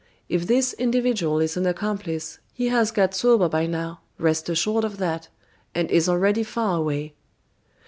[0.27, 4.97] "If this individual is an accomplice, he has got sober by now rest assured of
[4.97, 5.29] that,
[5.75, 7.13] and is already far away."